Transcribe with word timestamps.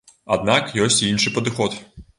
Аднак 0.35 0.73
ёсць 0.87 0.99
і 1.05 1.09
іншы 1.13 1.37
падыход. 1.39 1.81